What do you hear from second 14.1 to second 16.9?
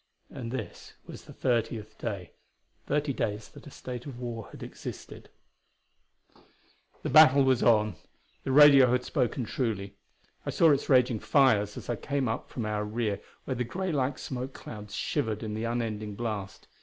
smoke clouds shivered in the unending blast.